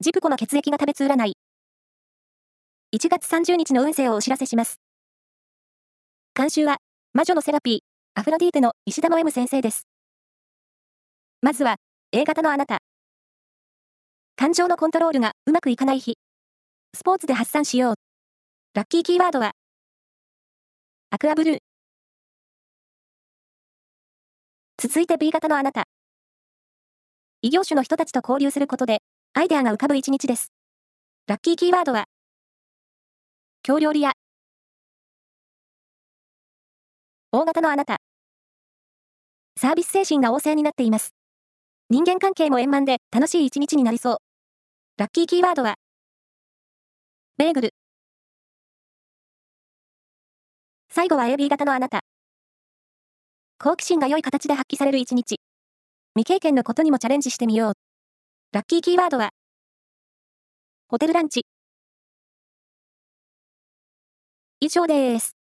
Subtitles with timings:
[0.00, 1.32] ジプコの血液が食べつ占い。
[2.94, 4.78] 1月30日の運勢をお知らせします。
[6.36, 6.76] 監修は、
[7.14, 7.78] 魔女のセラピー、
[8.14, 9.88] アフロディーテの石田の M 先生です。
[11.42, 11.78] まずは、
[12.12, 12.78] A 型のあなた。
[14.36, 16.16] 感情のコントロールがうまくいかない日。
[16.94, 17.94] スポーツで発散しよう。
[18.74, 19.50] ラッキーキーワードは、
[21.10, 21.58] アクアブルー。
[24.80, 25.88] 続いて B 型のあなた。
[27.42, 29.00] 異業種の人たちと交流することで、
[29.34, 30.52] アイデアが浮かぶ一日です。
[31.26, 32.06] ラッキーキーワードは、
[33.62, 34.12] 京料理屋。
[37.30, 37.98] 大型のあなた。
[39.56, 41.10] サービス精神が旺盛になっています。
[41.90, 44.16] 人間関係も円満で楽しい一日になりそう。
[44.96, 45.76] ラッキーキーワードは、
[47.36, 47.74] ベーグル。
[50.90, 52.00] 最後は AB 型のあなた。
[53.58, 55.36] 好奇心が良い形で発揮される一日。
[56.16, 57.87] 未経験のことにもチャレンジしてみよう。
[58.52, 59.30] ラッキーキーワードは、
[60.88, 61.44] ホテルランチ。
[64.60, 65.37] 以上です。